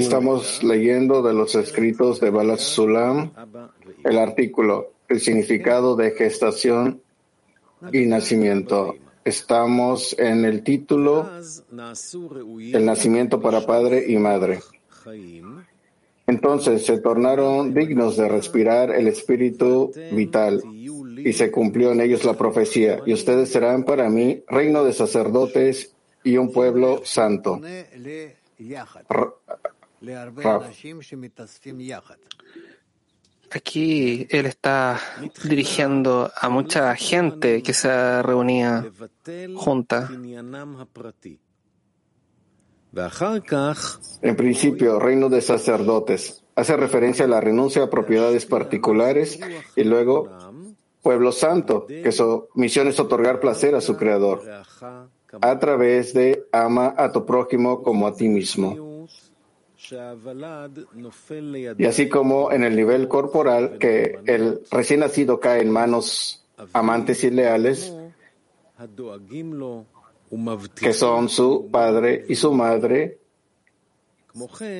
[0.00, 3.30] Estamos leyendo de los escritos de Balas Sulam
[4.02, 7.00] el artículo El significado de gestación
[7.92, 8.96] y nacimiento.
[9.24, 11.30] Estamos en el título
[11.70, 14.62] El nacimiento para padre y madre.
[16.26, 20.60] Entonces se tornaron dignos de respirar el espíritu vital
[21.24, 23.00] y se cumplió en ellos la profecía.
[23.06, 27.60] Y ustedes serán para mí reino de sacerdotes y un pueblo santo.
[33.50, 35.00] Aquí él está
[35.44, 38.84] dirigiendo a mucha gente que se reunía
[39.54, 40.10] junta.
[44.20, 46.44] En principio, reino de sacerdotes.
[46.54, 49.40] Hace referencia a la renuncia a propiedades particulares
[49.74, 50.30] y luego
[51.04, 54.42] pueblo santo, que su misión es otorgar placer a su creador
[55.40, 59.06] a través de ama a tu prójimo como a ti mismo.
[61.78, 67.22] Y así como en el nivel corporal, que el recién nacido cae en manos amantes
[67.22, 67.94] y leales,
[70.74, 73.18] que son su padre y su madre,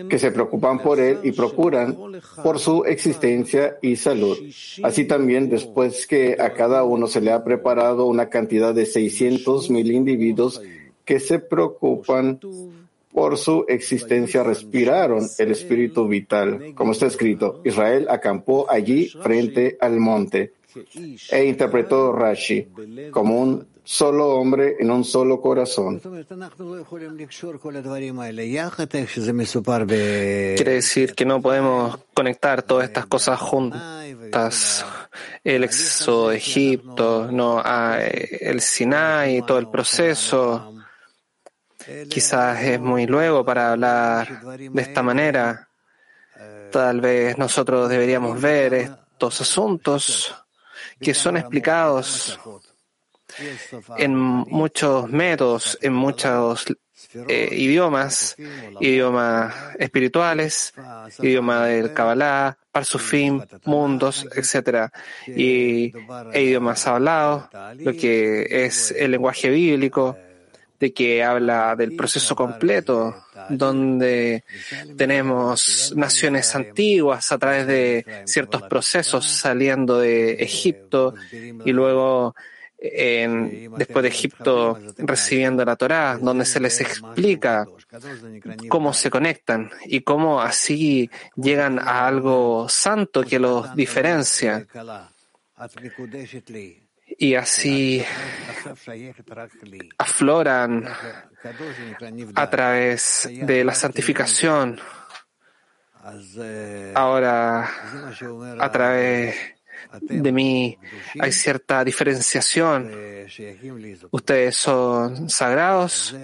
[0.08, 1.96] que se preocupan por él y procuran
[2.42, 4.36] por su existencia y salud.
[4.82, 9.70] Así también, después que a cada uno se le ha preparado una cantidad de 600
[9.70, 10.60] mil individuos
[11.04, 12.40] que se preocupan
[13.12, 16.74] por su existencia respiraron el espíritu vital.
[16.74, 20.54] Como está escrito, Israel acampó allí frente al monte
[21.30, 22.66] e interpretó Rashi
[23.12, 26.00] como un solo hombre en un solo corazón.
[30.56, 34.84] Quiere decir que no podemos conectar todas estas cosas juntas.
[35.44, 40.74] El éxodo de Egipto, no, el Sinai, todo el proceso
[42.08, 45.68] Quizás es muy luego para hablar de esta manera.
[46.70, 50.34] Tal vez nosotros deberíamos ver estos asuntos
[50.98, 52.38] que son explicados
[53.96, 56.66] en muchos métodos, en muchos
[57.28, 58.36] eh, idiomas,
[58.80, 60.72] idiomas espirituales,
[61.20, 64.90] idioma del Kabbalah, Parsufim, mundos, etc.
[65.26, 65.92] Y
[66.32, 67.44] e idiomas hablados,
[67.78, 70.16] lo que es el lenguaje bíblico,
[70.80, 73.14] de que habla del proceso completo,
[73.48, 74.44] donde
[74.96, 82.34] tenemos naciones antiguas a través de ciertos procesos saliendo de Egipto y luego
[83.76, 87.66] después de Egipto recibiendo la Torá, donde se les explica
[88.68, 94.66] cómo se conectan y cómo así llegan a algo santo que los diferencia
[97.18, 98.04] y así
[99.98, 100.86] afloran
[102.34, 104.80] a través de la santificación.
[106.94, 107.70] Ahora,
[108.58, 109.53] a través
[110.00, 110.78] de mí
[111.18, 112.90] hay cierta diferenciación.
[114.10, 116.14] Ustedes son sagrados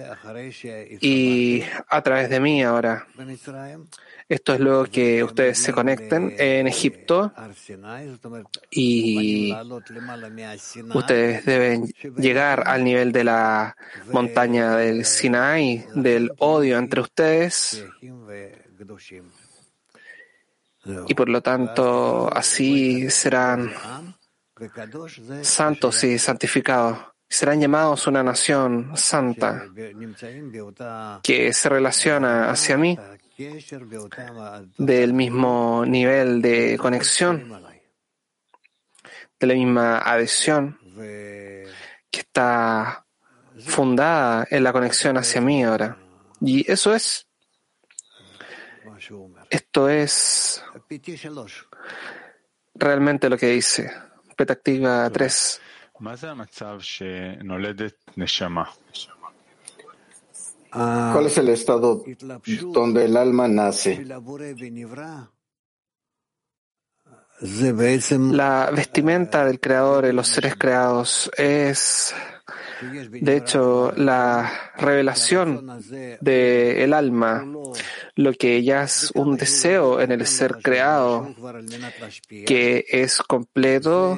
[0.99, 3.07] y a través de mí ahora.
[4.29, 7.33] Esto es luego que ustedes se conecten en Egipto
[8.69, 9.53] y
[10.93, 13.75] ustedes deben llegar al nivel de la
[14.11, 17.83] montaña del Sinai, del odio entre ustedes.
[21.07, 23.71] Y por lo tanto, así serán
[25.41, 26.97] santos y santificados.
[27.27, 29.65] Serán llamados una nación santa
[31.23, 32.97] que se relaciona hacia mí
[34.77, 37.63] del mismo nivel de conexión,
[39.39, 40.77] de la misma adhesión
[42.11, 43.05] que está
[43.65, 45.97] fundada en la conexión hacia mí ahora.
[46.41, 47.27] Y eso es,
[49.49, 50.63] esto es
[52.73, 53.91] realmente lo que dice.
[54.35, 55.61] Petactiva 3.
[60.71, 62.03] ¿Cuál es el estado
[62.73, 64.05] donde el alma nace?
[68.31, 72.13] La vestimenta del Creador en los seres creados es
[72.81, 75.81] de hecho, la revelación
[76.19, 77.45] del alma,
[78.15, 81.33] lo que ya es un deseo en el ser creado,
[82.45, 84.17] que es completo,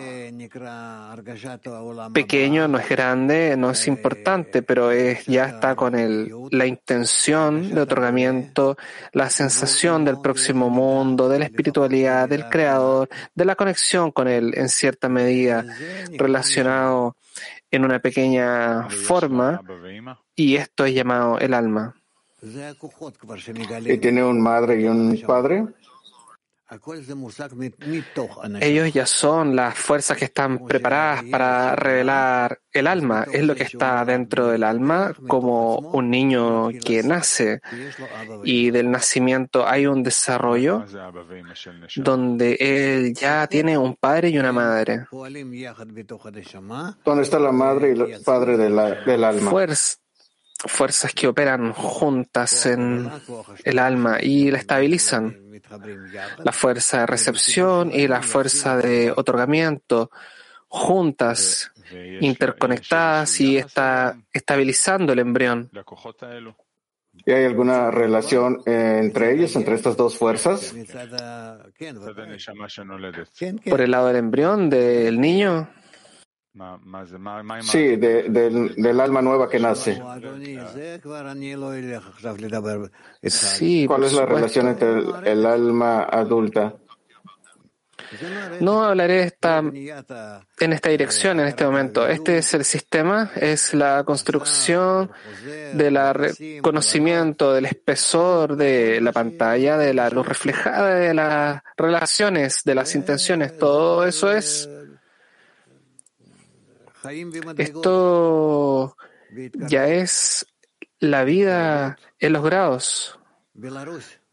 [2.13, 7.73] pequeño, no es grande, no es importante, pero es, ya está con el, la intención
[7.73, 8.77] de otorgamiento,
[9.11, 14.53] la sensación del próximo mundo, de la espiritualidad, del creador, de la conexión con él
[14.55, 15.65] en cierta medida,
[16.17, 17.17] relacionado
[17.71, 19.61] en una pequeña forma
[20.35, 21.95] y esto es llamado el alma.
[23.85, 25.65] ¿Y tiene un madre y un padre?
[28.61, 33.25] Ellos ya son las fuerzas que están preparadas para revelar el alma.
[33.31, 37.61] Es lo que está dentro del alma, como un niño que nace
[38.43, 40.83] y del nacimiento hay un desarrollo
[41.97, 45.05] donde él ya tiene un padre y una madre.
[47.05, 49.51] ¿Dónde está la madre y el padre del alma?
[50.65, 53.09] Fuerzas que operan juntas en
[53.63, 55.39] el alma y la estabilizan.
[56.43, 60.11] La fuerza de recepción y la fuerza de otorgamiento
[60.73, 61.71] juntas,
[62.19, 65.69] interconectadas y está estabilizando el embrión.
[67.25, 70.73] ¿Y hay alguna relación entre ellos, entre estas dos fuerzas?
[73.69, 75.69] Por el lado del embrión, del niño.
[77.63, 79.99] Sí, del, alma nueva que nace.
[83.23, 86.75] Sí, ¿Cuál es la relación entre el, alma adulta?
[88.59, 92.07] No hablaré esta, en esta dirección en este momento.
[92.07, 95.09] Este es el sistema, es la construcción
[95.73, 95.97] del
[96.61, 102.93] conocimiento, del espesor de la pantalla, de la luz reflejada, de las relaciones, de las
[102.93, 103.57] intenciones.
[103.57, 104.69] Todo eso es
[107.57, 108.95] esto
[109.67, 110.45] ya es
[110.99, 113.19] la vida en los grados,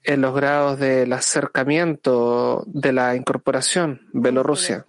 [0.03, 4.85] en los grados del acercamiento de la incorporación, Bielorrusia.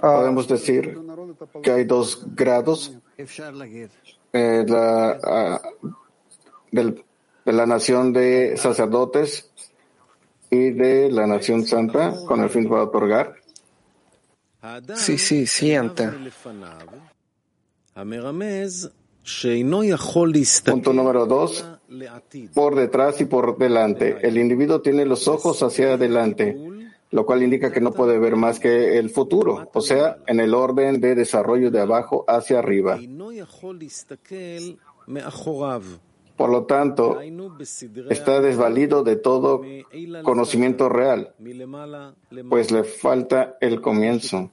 [0.00, 0.98] Podemos decir
[1.62, 2.98] que hay dos grados
[4.32, 5.60] eh, ah,
[6.72, 9.49] de la nación de sacerdotes
[10.50, 13.34] y de la Nación Santa con el fin de otorgar?
[14.94, 16.10] Sí, sí, siguiente.
[20.72, 21.66] Punto número dos,
[22.54, 24.18] por detrás y por delante.
[24.22, 26.56] El individuo tiene los ojos hacia adelante,
[27.10, 30.54] lo cual indica que no puede ver más que el futuro, o sea, en el
[30.54, 32.98] orden de desarrollo de abajo hacia arriba.
[36.40, 37.20] Por lo tanto,
[38.08, 39.60] está desvalido de todo
[40.22, 41.34] conocimiento real,
[42.48, 44.48] pues le falta el comienzo.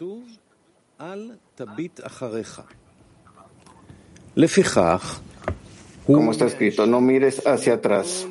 [6.05, 8.27] Como está escrito, no mires hacia atrás.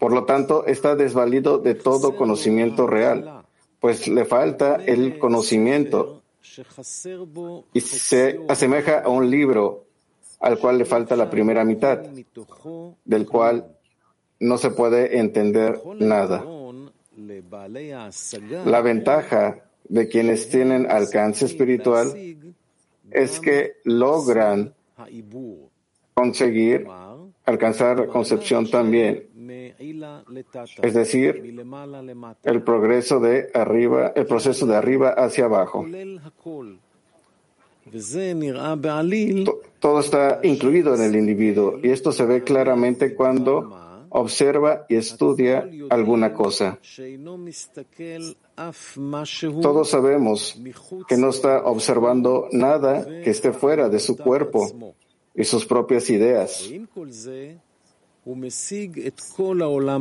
[0.00, 3.46] Por lo tanto, está desvalido de todo conocimiento real,
[3.78, 6.20] pues le falta el conocimiento
[7.72, 9.85] y se asemeja a un libro
[10.40, 11.98] al cual le falta la primera mitad,
[13.04, 13.76] del cual
[14.40, 16.44] no se puede entender nada.
[18.66, 22.12] La ventaja de quienes tienen alcance espiritual
[23.10, 24.74] es que logran
[26.14, 26.86] conseguir
[27.44, 29.28] alcanzar concepción también,
[30.82, 31.64] es decir,
[32.42, 35.86] el progreso de arriba, el proceso de arriba hacia abajo.
[39.78, 45.68] Todo está incluido en el individuo y esto se ve claramente cuando observa y estudia
[45.90, 46.78] alguna cosa.
[49.62, 50.60] Todos sabemos
[51.08, 54.94] que no está observando nada que esté fuera de su cuerpo
[55.34, 56.68] y sus propias ideas.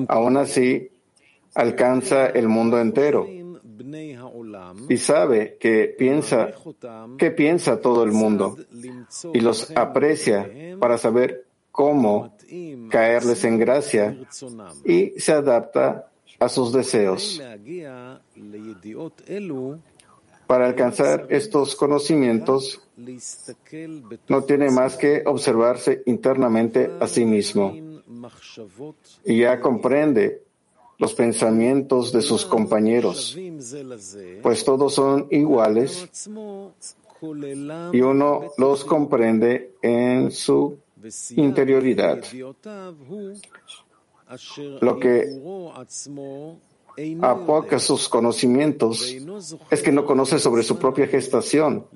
[0.08, 0.90] Aún así,
[1.54, 3.28] alcanza el mundo entero
[4.90, 6.54] y sabe que piensa,
[7.18, 8.58] que piensa todo el mundo
[9.34, 12.36] y los aprecia para saber cómo
[12.90, 14.18] caerles en gracia
[14.86, 17.42] y se adapta a sus deseos.
[20.48, 22.82] Para alcanzar estos conocimientos,
[24.28, 27.76] no tiene más que observarse internamente a sí mismo.
[29.26, 30.44] Y ya comprende
[30.98, 33.38] los pensamientos de sus compañeros,
[34.42, 36.30] pues todos son iguales
[37.92, 40.78] y uno los comprende en su
[41.36, 42.24] interioridad.
[44.82, 45.42] Lo que
[47.22, 49.16] apoca sus conocimientos
[49.70, 51.88] es que no conoce sobre su propia gestación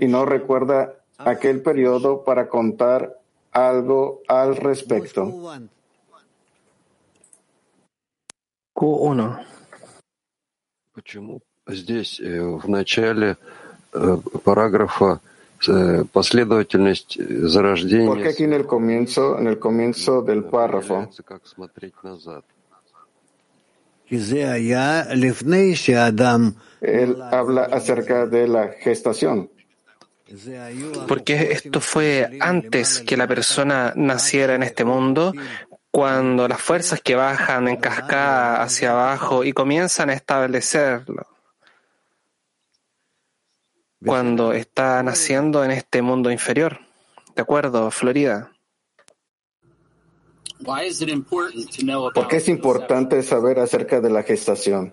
[0.00, 3.18] y no recuerda aquel periodo para contar
[3.50, 5.32] algo al respecto.
[8.77, 9.45] Q1.
[10.93, 13.37] Почему здесь в начале
[14.43, 15.19] параграфа
[16.11, 22.43] последовательность зарождения Porque aquí en el comienzo, en el comienzo del párrafo, как смотреть назад.
[26.81, 29.49] Él habla acerca de la gestación.
[31.07, 35.33] Porque esto fue antes que la persona naciera en este mundo,
[35.90, 41.26] cuando las fuerzas que bajan en cascada hacia abajo y comienzan a establecerlo,
[44.04, 46.78] cuando está naciendo en este mundo inferior.
[47.34, 48.52] ¿De acuerdo, Florida?
[52.14, 54.92] ¿Por qué es importante saber acerca de la gestación?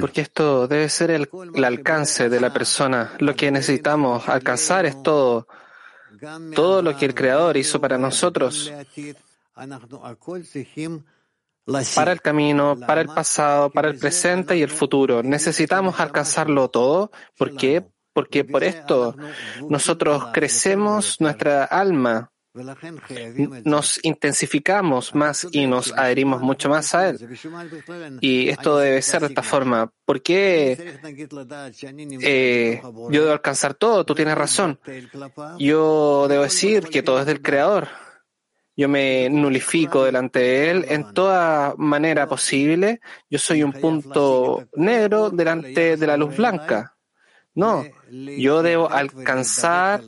[0.00, 1.28] Porque esto debe ser el,
[1.64, 3.12] alcance de la persona.
[3.18, 5.46] Lo que necesitamos alcanzar es todo,
[6.54, 8.70] todo lo que el Creador hizo para nosotros,
[11.94, 15.22] para el camino, para el pasado, para el presente y el futuro.
[15.22, 17.10] Necesitamos alcanzarlo todo.
[17.36, 17.86] ¿Por qué?
[18.12, 19.14] Porque por esto
[19.68, 22.32] nosotros crecemos nuestra alma
[23.64, 27.38] nos intensificamos más y nos adherimos mucho más a Él.
[28.20, 29.92] Y esto debe ser de esta forma.
[30.04, 30.98] ¿Por qué
[32.22, 34.04] eh, yo debo alcanzar todo?
[34.04, 34.80] Tú tienes razón.
[35.58, 37.88] Yo debo decir que todo es del Creador.
[38.76, 43.00] Yo me nulifico delante de Él en toda manera posible.
[43.28, 46.94] Yo soy un punto negro delante de la luz blanca.
[47.54, 50.00] No, yo debo alcanzar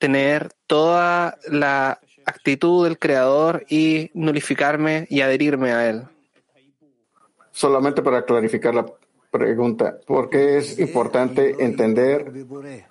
[0.00, 6.02] tener toda la actitud del Creador y nulificarme y adherirme a Él.
[7.52, 8.86] Solamente para clarificar la
[9.30, 12.32] pregunta, ¿por qué es importante entender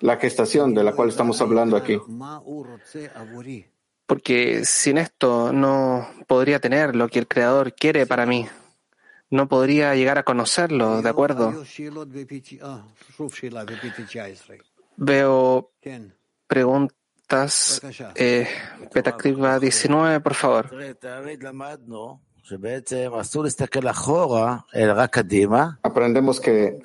[0.00, 1.98] la gestación de la cual estamos hablando aquí?
[4.06, 8.46] Porque sin esto no podría tener lo que el Creador quiere para mí.
[9.30, 11.64] No podría llegar a conocerlo, ¿de acuerdo?
[14.96, 15.72] Veo
[16.46, 16.99] preguntas
[18.14, 18.48] eh,
[19.60, 20.70] 19, por favor.
[25.82, 26.78] Aprendemos que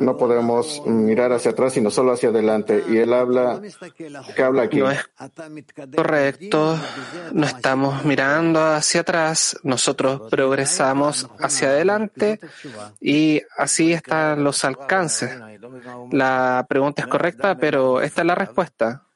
[0.00, 2.82] no podemos mirar hacia atrás, sino solo hacia adelante.
[2.88, 3.60] Y él habla,
[4.34, 4.78] ¿qué habla aquí?
[4.78, 5.08] No es
[5.94, 6.78] correcto,
[7.32, 12.40] no estamos mirando hacia atrás, nosotros progresamos hacia adelante
[13.00, 15.30] y así están los alcances.
[16.10, 19.06] La pregunta es correcta, pero esta es la respuesta.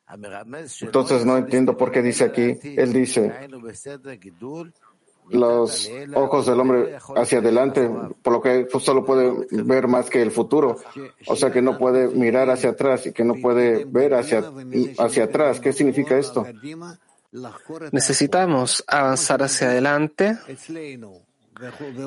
[0.81, 3.33] Entonces no entiendo por qué dice aquí, él dice,
[5.31, 7.89] los ojos del hombre hacia adelante,
[8.23, 10.77] por lo que solo puede ver más que el futuro,
[11.27, 14.51] o sea que no puede mirar hacia atrás y que no puede ver hacia,
[14.99, 15.61] hacia atrás.
[15.61, 16.47] ¿Qué significa esto?
[17.93, 20.37] Necesitamos avanzar hacia adelante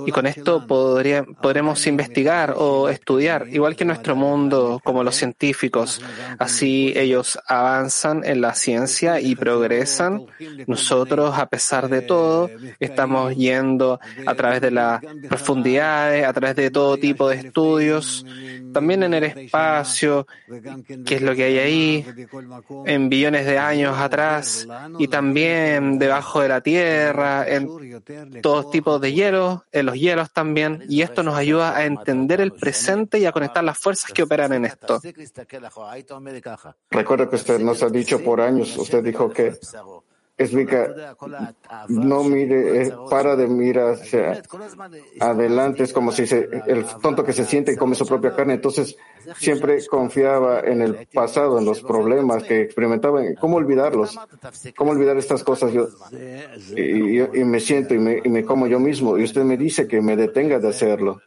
[0.06, 6.02] y con esto podría, podremos investigar o estudiar, igual que nuestro mundo, como los científicos.
[6.40, 10.26] Así ellos avanzan en la ciencia y progresan.
[10.68, 16.72] Nosotros, a pesar de todo, estamos yendo a través de las profundidades, a través de
[16.72, 18.26] todo tipo de estudios,
[18.74, 20.28] también en el espacio,
[21.06, 22.06] que es lo que hay ahí,
[22.86, 24.68] en billones de años atrás,
[24.98, 27.68] y también debajo de la Tierra, en
[28.42, 32.52] todos tipos de hielo en los hielos también, y esto nos ayuda a entender el
[32.52, 35.02] presente y a conectar las fuerzas que operan en esto.
[36.92, 39.58] Recuerda que usted nos ha dicho por años, usted dijo que
[40.44, 41.16] explica,
[41.88, 44.42] no mire, para de mirar hacia
[45.20, 48.56] adelante, es como si se, el tonto que se siente y come su propia carne,
[48.56, 48.96] entonces
[49.38, 54.18] siempre confiaba en el pasado, en los problemas que experimentaba, ¿cómo olvidarlos?
[54.76, 55.72] ¿Cómo olvidar estas cosas?
[55.72, 55.88] Yo,
[56.76, 60.02] y, me siento y me, y me como yo mismo, y usted me dice que
[60.02, 61.22] me detenga de hacerlo.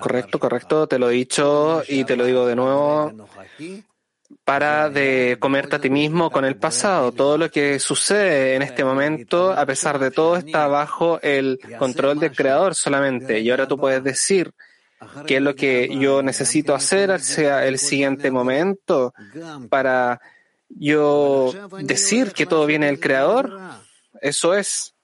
[0.00, 3.12] Correcto, correcto, te lo he dicho y te lo digo de nuevo
[4.44, 7.12] para de comerte a ti mismo con el pasado.
[7.12, 12.18] Todo lo que sucede en este momento, a pesar de todo, está bajo el control
[12.18, 13.40] del creador solamente.
[13.40, 14.52] Y ahora tú puedes decir
[15.26, 19.14] qué es lo que yo necesito hacer hacia el siguiente momento
[19.68, 20.20] para
[20.68, 23.58] yo decir que todo viene del creador.
[24.20, 24.94] Eso es.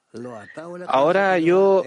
[0.87, 1.83] Ahora yo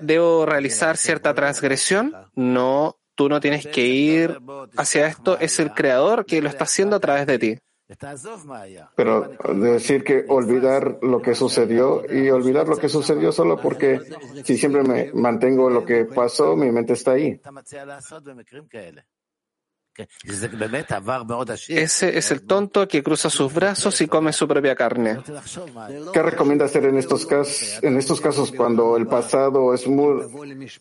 [0.00, 2.14] debo realizar cierta transgresión.
[2.34, 4.38] No, Tú no tienes que ir
[4.76, 7.58] hacia esto, es el creador que lo está haciendo a través de ti.
[8.96, 14.00] Pero decir que olvidar lo que sucedió y olvidar lo que sucedió solo porque
[14.44, 17.40] si siempre me mantengo en lo que pasó, mi mente está ahí.
[21.68, 25.18] Ese es el tonto que cruza sus brazos y come su propia carne.
[26.14, 30.22] ¿Qué recomienda hacer en estos casos, en estos casos cuando el pasado es muy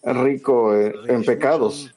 [0.01, 1.93] rico en pecados?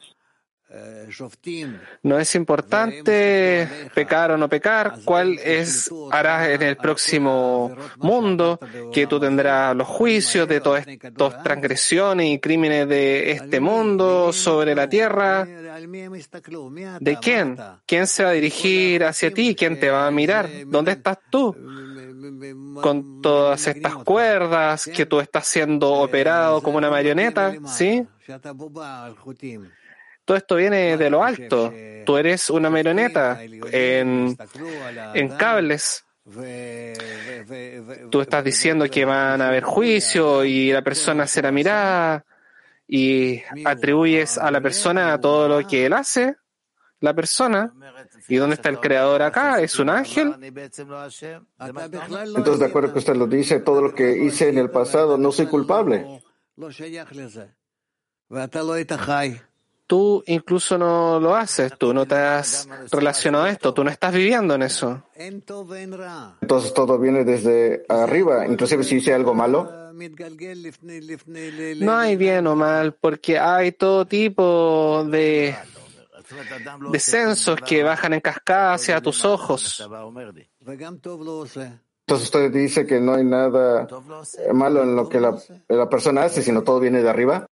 [2.02, 8.58] No es importante pecar o no pecar, cuál es harás en el próximo mundo,
[8.92, 14.74] que tú tendrás los juicios de todas estas transgresiones y crímenes de este mundo sobre
[14.74, 15.46] la tierra.
[17.00, 17.56] ¿De quién?
[17.86, 19.54] ¿Quién se va a dirigir hacia ti?
[19.54, 20.48] ¿Quién te va a mirar?
[20.66, 21.54] ¿Dónde estás tú?
[22.80, 28.06] Con todas estas cuerdas que tú estás siendo operado como una marioneta, ¿sí?
[30.24, 31.72] Todo esto viene de lo alto.
[32.04, 34.36] Tú eres una marioneta en,
[35.14, 36.04] en cables.
[38.10, 42.24] Tú estás diciendo que van a haber juicio y la persona será mirada
[42.86, 46.36] y atribuyes a la persona todo lo que él hace,
[47.00, 47.72] la persona.
[48.28, 49.60] ¿Y dónde está el creador acá?
[49.60, 50.34] ¿Es un ángel?
[50.40, 55.32] Entonces, de acuerdo que usted lo dice, todo lo que hice en el pasado, no
[55.32, 56.22] soy culpable
[59.86, 64.14] tú incluso no lo haces, tú no te has relacionado a esto, tú no estás
[64.14, 65.02] viviendo en eso.
[65.16, 69.92] Entonces todo viene desde arriba, inclusive si hice algo malo.
[71.76, 75.54] No hay bien o mal, porque hay todo tipo de
[76.90, 79.86] descensos que bajan en cascada hacia tus ojos.
[82.06, 83.86] Entonces usted dice que no hay nada
[84.52, 85.38] malo en lo que la,
[85.68, 87.46] la persona hace, sino todo viene de arriba.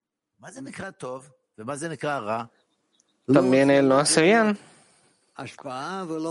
[3.33, 4.59] También él no hace bien.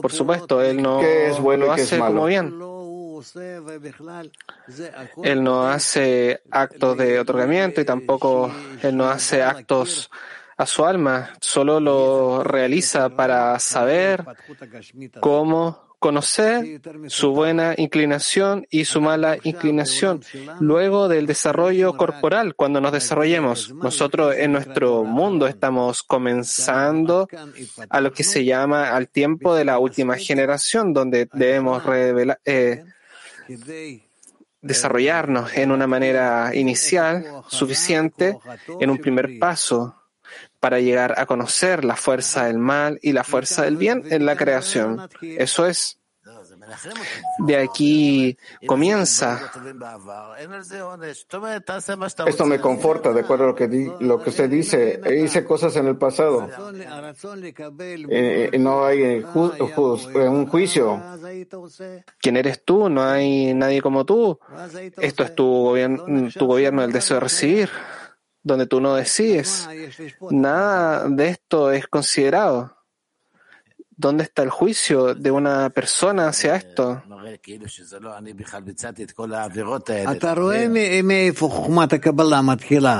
[0.01, 2.53] Por supuesto, él no es bueno lo hace como bien.
[5.23, 10.09] Él no hace actos de otorgamiento y tampoco él no hace actos
[10.57, 14.23] a su alma, solo lo realiza para saber
[15.19, 20.21] cómo conocer su buena inclinación y su mala inclinación.
[20.59, 27.27] Luego del desarrollo corporal, cuando nos desarrollemos, nosotros en nuestro mundo estamos comenzando
[27.87, 31.83] a lo que se llama al tiempo de la última generación, donde debemos
[32.45, 32.83] eh,
[34.59, 38.39] desarrollarnos en una manera inicial suficiente
[38.79, 40.00] en un primer paso
[40.61, 44.37] para llegar a conocer la fuerza del mal y la fuerza del bien en la
[44.37, 45.09] creación.
[45.21, 45.97] Eso es.
[47.39, 49.51] De aquí comienza.
[52.27, 55.01] Esto me conforta, de acuerdo a lo que, lo que usted dice.
[55.23, 56.47] Hice cosas en el pasado.
[58.09, 61.01] Eh, no hay un juicio.
[62.21, 62.87] ¿Quién eres tú?
[62.87, 64.39] No hay nadie como tú.
[64.97, 67.69] Esto es tu, gobierno, tu gobierno, el deseo de recibir
[68.43, 69.67] donde tú no decides.
[70.29, 72.75] Nada de esto es considerado.
[74.01, 77.03] ¿Dónde está el juicio de una persona hacia esto?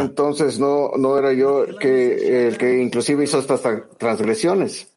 [0.02, 3.62] Entonces no, no era yo que, el que inclusive hizo estas
[3.98, 4.94] transgresiones.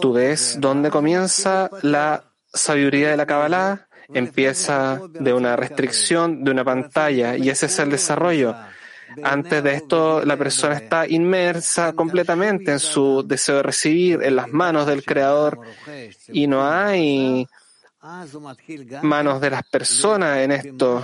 [0.00, 3.86] ¿Tú ves dónde comienza la sabiduría de la Kabbalah?
[4.14, 8.56] Empieza de una restricción, de una pantalla, y ese es el desarrollo.
[9.22, 14.48] Antes de esto, la persona está inmersa completamente en su deseo de recibir, en las
[14.48, 15.60] manos del Creador,
[16.28, 17.46] y no hay
[19.02, 21.02] manos de las personas en esto.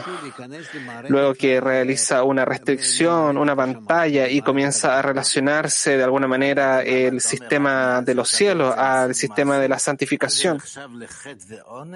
[1.08, 7.20] Luego que realiza una restricción, una pantalla y comienza a relacionarse de alguna manera el
[7.20, 10.60] sistema de los cielos al sistema de la santificación.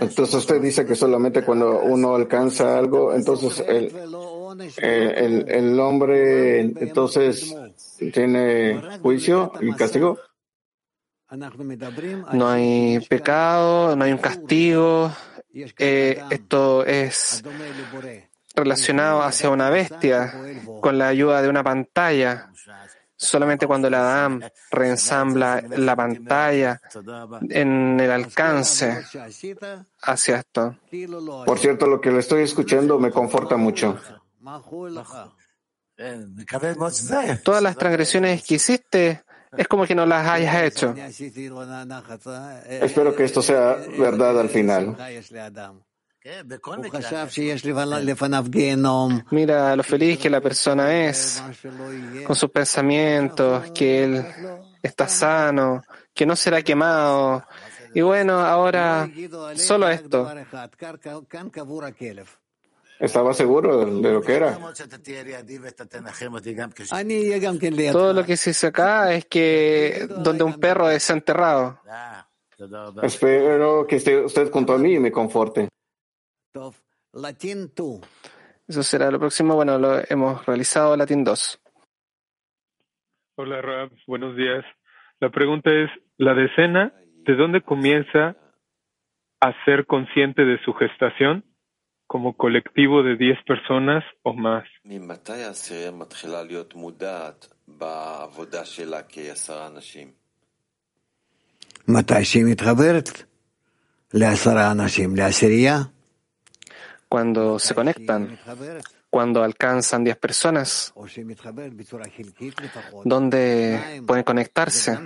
[0.00, 3.92] Entonces usted dice que solamente cuando uno alcanza algo, entonces el,
[4.78, 7.54] el, el hombre entonces
[8.12, 10.18] tiene juicio y castigo.
[12.32, 15.12] No hay pecado, no hay un castigo.
[15.52, 17.42] Eh, esto es
[18.54, 20.34] relacionado hacia una bestia
[20.80, 22.50] con la ayuda de una pantalla.
[23.16, 26.80] Solamente cuando el Adam reensambla la pantalla
[27.50, 29.04] en el alcance
[30.02, 30.76] hacia esto.
[31.44, 33.98] Por cierto, lo que le estoy escuchando me conforta mucho.
[37.42, 39.24] Todas las transgresiones que hiciste
[39.56, 40.94] es como que no las hayas hecho.
[42.68, 44.96] Espero que esto sea verdad al final.
[49.30, 51.42] Mira lo feliz que la persona es
[52.24, 54.26] con sus pensamientos, que él
[54.82, 55.82] está sano,
[56.14, 57.44] que no será quemado.
[57.94, 59.08] Y bueno, ahora
[59.54, 60.30] solo esto.
[62.98, 64.58] Estaba seguro de lo que era.
[67.92, 71.80] Todo lo que se dice acá es que donde un perro es enterrado.
[73.02, 75.68] Espero que esté usted junto a mí y me conforte.
[78.66, 79.54] Eso será lo próximo.
[79.54, 81.60] Bueno, lo hemos realizado Latín 2.
[83.36, 83.90] Hola, Rab.
[84.08, 84.64] Buenos días.
[85.20, 86.92] La pregunta es, ¿la decena
[87.24, 88.36] de dónde comienza
[89.40, 91.44] a ser consciente de su gestación?
[92.08, 94.64] Como colectivo de 10 personas o más.
[107.10, 108.38] Cuando se conectan,
[109.10, 110.94] cuando alcanzan 10 personas,
[113.04, 114.98] donde pueden conectarse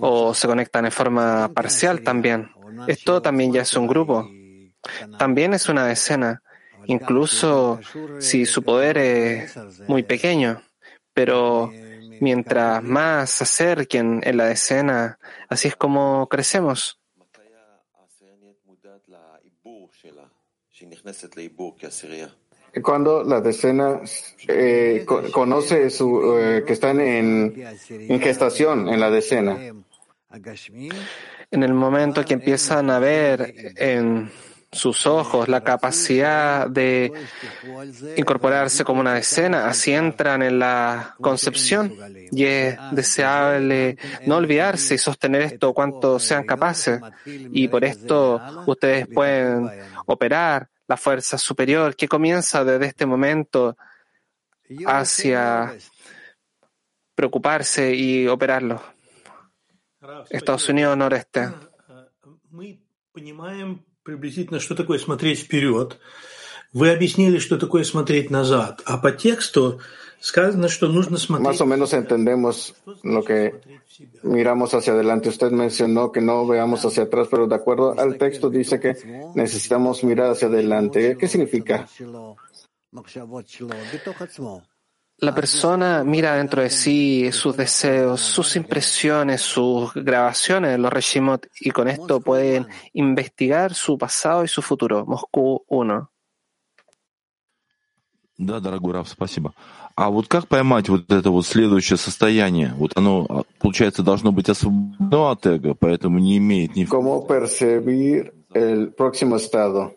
[0.00, 2.50] o se conectan en forma parcial también.
[2.86, 4.28] Esto también ya es un grupo.
[5.18, 6.42] También es una decena,
[6.86, 7.80] incluso
[8.18, 9.56] si su poder es
[9.88, 10.62] muy pequeño,
[11.12, 11.70] pero
[12.20, 16.98] mientras más se acerquen en la decena, así es como crecemos.
[22.82, 24.00] Cuando la decena
[24.46, 29.58] eh, conoce su, eh, que están en, en gestación en la decena.
[31.50, 34.30] En el momento que empiezan a ver en
[34.70, 37.12] sus ojos, la capacidad de
[38.16, 41.94] incorporarse como una decena, así entran en la concepción
[42.30, 47.00] y es deseable no olvidarse y sostener esto cuanto sean capaces.
[47.24, 49.70] Y por esto ustedes pueden
[50.06, 53.76] operar la fuerza superior que comienza desde este momento
[54.86, 55.74] hacia
[57.14, 58.82] preocuparse y operarlo.
[60.30, 61.48] Estados Unidos noreste.
[64.08, 65.98] Приблизительно, что такое смотреть вперед.
[66.72, 68.80] Вы объяснили, что такое смотреть назад.
[68.86, 69.80] А по тексту
[70.18, 71.46] сказано, что нужно смотреть...
[71.46, 73.60] Más o menos entendemos lo que
[74.22, 75.28] miramos hacia adelante.
[75.28, 78.96] Usted mencionó que no veamos hacia atrás, pero de acuerdo al texto dice que
[79.34, 81.18] necesitamos mirar hacia adelante.
[81.18, 81.86] ¿Qué significa?
[85.17, 91.71] La persona mira dentro de sí sus deseos, sus impresiones, sus grabaciones, los Reshimot, y
[91.71, 95.05] con esto pueden investigar su pasado y su futuro.
[95.05, 96.09] Moscú 1.
[98.39, 99.53] Да, дорогой Раф, спасибо.
[99.95, 102.73] А вот как поймать вот это вот следующее состояние?
[102.75, 106.85] Вот оно, получается, должно быть освобождено от эго, поэтому не имеет ни...
[106.85, 109.95] ¿Cómo percibir el próximo estado?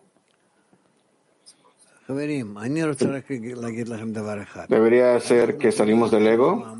[4.68, 6.78] Debería ser que salimos del ego.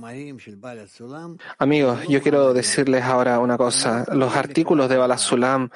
[1.58, 4.06] Amigos, yo quiero decirles ahora una cosa.
[4.14, 5.70] Los artículos de Balasulam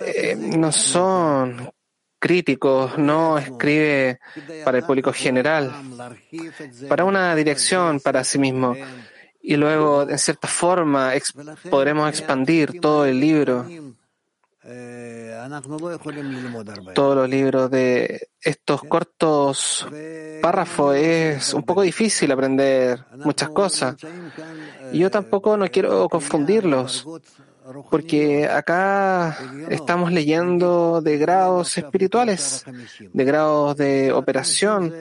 [0.00, 1.70] eh, no son
[2.18, 4.18] críticos, no escribe
[4.64, 5.72] para el público general,
[6.88, 8.74] para una dirección para sí mismo.
[9.42, 11.12] Y luego, en cierta forma,
[11.68, 13.66] podremos expandir todo el libro
[16.94, 19.86] todos los libros de estos cortos
[20.40, 23.96] párrafos es un poco difícil aprender muchas cosas.
[24.92, 27.06] Y yo tampoco no quiero confundirlos,
[27.90, 29.36] porque acá
[29.68, 32.64] estamos leyendo de grados espirituales,
[33.12, 34.94] de grados de operación,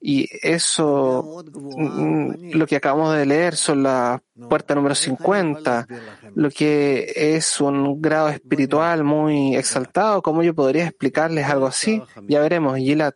[0.00, 5.86] y eso, mm, lo que acabamos de leer son la puerta número 50,
[6.34, 10.22] lo que es un grado espiritual muy exaltado.
[10.22, 12.02] ¿Cómo yo podría explicarles algo así?
[12.26, 13.14] Ya veremos, Gilat.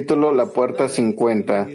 [0.00, 1.68] Título La puerta 50.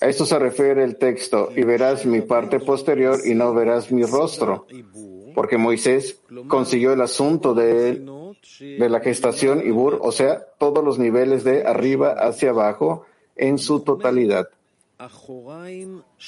[0.00, 4.04] A esto se refiere el texto, y verás mi parte posterior y no verás mi
[4.04, 4.66] rostro,
[5.34, 8.04] porque Moisés consiguió el asunto de él
[8.60, 13.04] de la gestación y bur, o sea, todos los niveles de arriba hacia abajo
[13.36, 14.48] en su totalidad,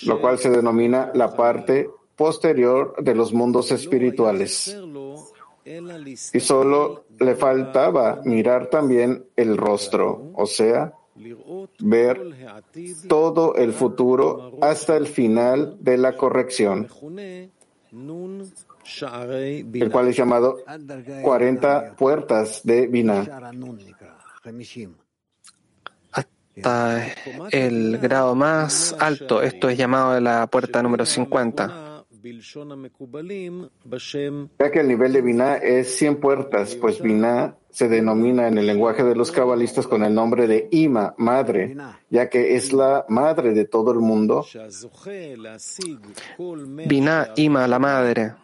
[0.02, 4.76] lo cual se denomina la parte posterior de los mundos espirituales.
[6.32, 10.94] Y solo le faltaba mirar también el rostro, o sea,
[11.80, 12.20] ver
[13.08, 16.88] todo el futuro hasta el final de la corrección
[19.00, 20.58] el cual es llamado
[21.22, 23.26] 40 puertas de Binah.
[26.12, 27.06] Hasta
[27.50, 31.82] el grado más alto, esto es llamado la puerta número 50.
[34.58, 38.66] Ya que el nivel de Binah es 100 puertas, pues Binah se denomina en el
[38.66, 41.76] lenguaje de los cabalistas con el nombre de Ima, madre,
[42.10, 44.44] ya que es la madre de todo el mundo.
[46.86, 48.34] Binah, Ima, la madre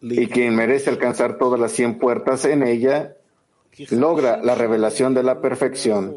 [0.00, 3.16] Y quien merece alcanzar todas las cien puertas en ella,
[3.90, 6.14] logra la revelación de la perfección.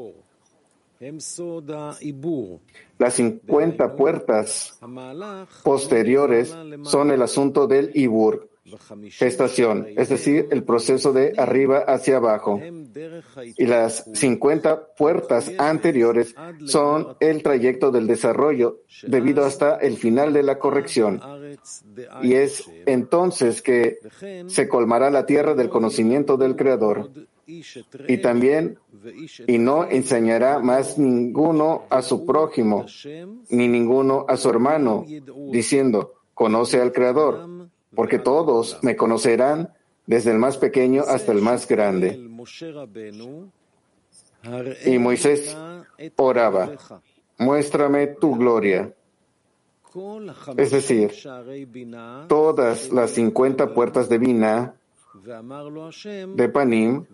[2.99, 4.79] Las cincuenta puertas
[5.63, 8.50] posteriores son el asunto del Ibur,
[9.09, 12.61] gestación, es decir, el proceso de arriba hacia abajo.
[13.57, 20.43] Y las 50 puertas anteriores son el trayecto del desarrollo debido hasta el final de
[20.43, 21.21] la corrección.
[22.21, 23.97] Y es entonces que
[24.47, 27.11] se colmará la tierra del conocimiento del Creador.
[28.07, 28.77] Y también,
[29.47, 32.85] y no enseñará más ninguno a su prójimo,
[33.49, 35.05] ni ninguno a su hermano,
[35.49, 37.60] diciendo, conoce al Creador
[37.95, 39.73] porque todos me conocerán
[40.05, 42.19] desde el más pequeño hasta el más grande.
[44.85, 45.57] Y Moisés
[46.17, 46.71] oraba,
[47.37, 48.93] muéstrame tu gloria.
[50.57, 51.11] Es decir,
[52.27, 54.75] todas las cincuenta puertas de Bina,
[56.35, 57.05] de Panim,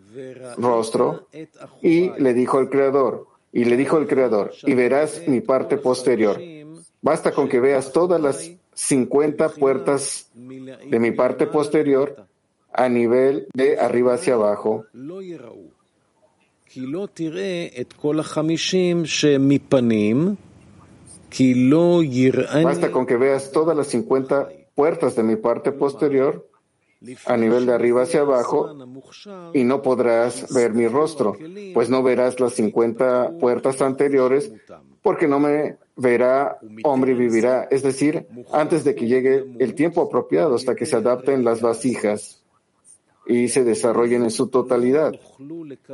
[0.58, 1.28] rostro,
[1.82, 6.40] y le dijo al Creador, y le dijo el Creador, y verás mi parte posterior.
[7.02, 12.28] Basta con que veas todas las 50 puertas de mi parte posterior
[12.72, 14.86] a nivel de arriba hacia abajo.
[22.64, 26.48] Basta con que veas todas las 50 puertas de mi parte posterior
[27.26, 28.76] a nivel de arriba hacia abajo
[29.54, 31.36] y no podrás ver mi rostro,
[31.74, 34.52] pues no verás las 50 puertas anteriores
[35.02, 40.56] porque no me verá, hombre vivirá, es decir, antes de que llegue el tiempo apropiado
[40.56, 42.44] hasta que se adapten las vasijas
[43.26, 45.14] y se desarrollen en su totalidad.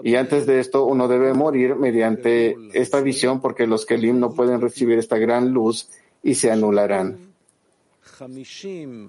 [0.04, 4.62] Y antes de esto, uno debe morir mediante esta visión porque los Kelim no pueden
[4.62, 5.90] recibir esta gran luz
[6.22, 7.34] y se anularán.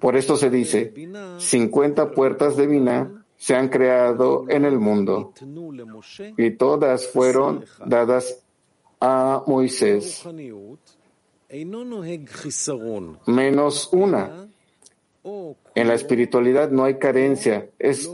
[0.01, 0.93] Por esto se dice,
[1.39, 5.35] 50 puertas de Binah se han creado en el mundo
[6.37, 8.44] y todas fueron dadas
[9.05, 10.25] a Moisés,
[13.27, 14.49] menos una.
[15.75, 18.11] En la espiritualidad no hay carencia, es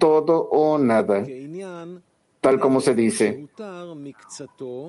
[0.00, 1.24] todo o nada,
[2.40, 3.46] tal como se dice.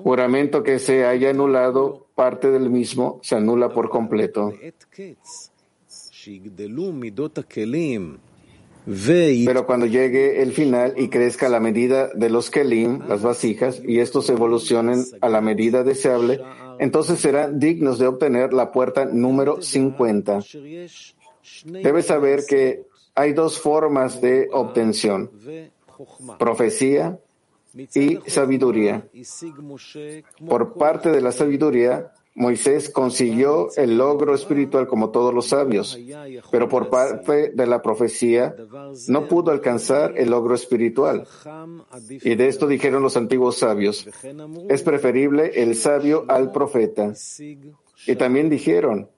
[0.02, 4.52] Juramento que se haya anulado parte del mismo se anula por completo.
[8.86, 14.00] Pero cuando llegue el final y crezca la medida de los kelim, las vasijas, y
[14.00, 16.40] estos evolucionen a la medida deseable,
[16.78, 20.40] entonces serán dignos de obtener la puerta número 50.
[21.64, 25.30] Debes saber que hay dos formas de obtención,
[26.38, 27.18] profecía
[27.94, 29.06] y sabiduría.
[30.46, 35.96] Por parte de la sabiduría, Moisés consiguió el logro espiritual como todos los sabios,
[36.50, 38.56] pero por parte de la profecía
[39.06, 41.28] no pudo alcanzar el logro espiritual.
[42.08, 44.08] Y de esto dijeron los antiguos sabios,
[44.68, 47.12] es preferible el sabio al profeta.
[48.06, 49.08] Y también dijeron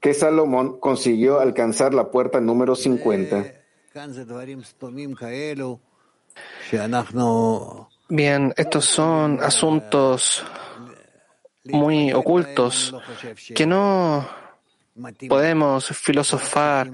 [0.00, 3.44] que Salomón consiguió alcanzar la puerta número 50.
[8.08, 10.44] Bien, estos son asuntos
[11.64, 12.94] muy ocultos
[13.54, 14.28] que no
[15.28, 16.90] podemos filosofar.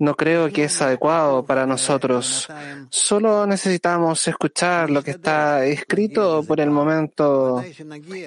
[0.00, 2.46] No creo que es adecuado para nosotros.
[2.88, 7.64] Solo necesitamos escuchar lo que está escrito por el momento.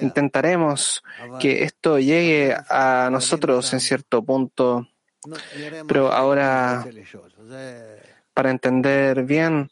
[0.02, 1.02] Intentaremos
[1.40, 4.86] que esto llegue a nosotros en cierto punto.
[5.88, 6.84] Pero ahora,
[8.34, 9.70] para entender bien,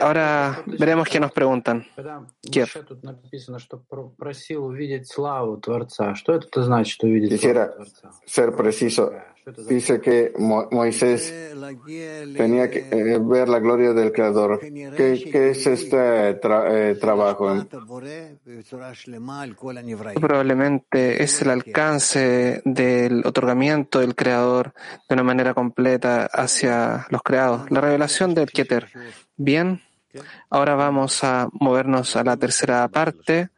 [0.00, 1.84] Ahora veremos qué nos preguntan.
[7.28, 7.74] Quisiera
[8.24, 9.12] ser preciso.
[9.68, 11.52] Dice que Moisés
[12.34, 14.58] tenía que eh, ver la gloria del Creador.
[14.58, 17.54] ¿Qué, es este eh, trabajo?
[20.18, 24.72] Probablemente es el alcance del otorgamiento del Creador
[25.06, 27.70] de una manera completa hacia los creados.
[27.70, 28.88] La revelación del Keter.
[29.36, 29.80] Bien,
[30.48, 33.50] ahora vamos a movernos a la tercera parte